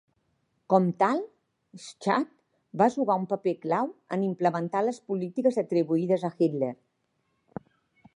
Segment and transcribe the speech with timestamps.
[0.73, 1.19] Com tal,
[1.83, 2.31] Schacht
[2.83, 6.73] va jugar un paper clau en implementar les polítiques atribuïdes a Hitler.